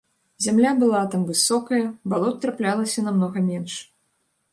Зямля 0.43 0.69
была 0.77 1.01
там 1.15 1.25
высокая, 1.31 1.81
балот 2.13 2.39
траплялася 2.45 3.05
намнога 3.09 3.45
менш. 3.51 3.75